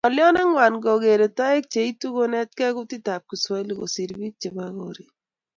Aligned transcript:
Ngolyot 0.05 0.31
nengwan 0.33 0.73
ko 0.83 0.91
kekere 0.93 1.27
toek 1.37 1.63
cheitu 1.73 2.05
konetkei 2.15 2.75
kutitab 2.77 3.21
kiswahili 3.29 3.73
kosir 3.79 4.09
bik 4.19 4.35
chebo 4.41 4.63
koret 4.77 5.11